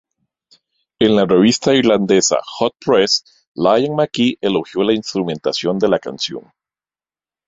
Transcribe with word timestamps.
En 1.07 1.11
la 1.15 1.25
revista 1.33 1.73
irlandesa 1.79 2.39
"Hot 2.53 2.73
Press", 2.83 3.23
Liam 3.65 3.95
Mackey 3.97 4.35
elogió 4.41 4.81
la 4.83 4.93
instrumentación 4.95 5.77
de 5.77 5.89
la 5.89 5.99
canción. 5.99 6.51